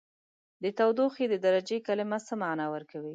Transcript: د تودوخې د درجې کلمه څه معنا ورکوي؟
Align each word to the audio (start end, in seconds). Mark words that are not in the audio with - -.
د 0.63 0.65
تودوخې 0.77 1.25
د 1.29 1.35
درجې 1.45 1.77
کلمه 1.87 2.19
څه 2.27 2.33
معنا 2.41 2.65
ورکوي؟ 2.75 3.09